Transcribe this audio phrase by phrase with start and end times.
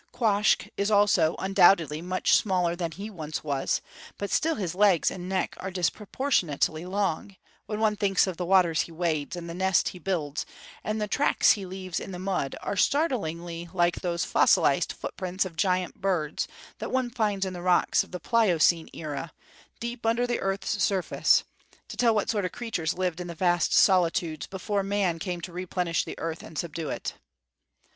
[0.11, 3.81] Quoskh is also, undoubtedly, much smaller than he once was;
[4.17, 7.35] but still his legs and neck are disproportionately long,
[7.67, 10.43] when one thinks of the waters he wades and the nest he builds;
[10.83, 15.55] and the tracks he leaves in the mud are startlingly like those fossilized footprints of
[15.55, 16.47] giant birds
[16.79, 19.31] that one finds in the rocks of the Pliocene era,
[19.79, 21.43] deep under the earth's surface,
[21.87, 25.53] to tell what sort of creatures lived in the vast solitudes before man came to
[25.53, 27.13] replenish the earth and subdue it.